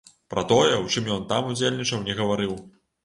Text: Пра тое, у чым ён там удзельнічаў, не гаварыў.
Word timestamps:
Пра 0.33 0.43
тое, 0.51 0.71
у 0.85 0.89
чым 0.95 1.11
ён 1.17 1.27
там 1.33 1.51
удзельнічаў, 1.51 2.03
не 2.09 2.17
гаварыў. 2.21 2.57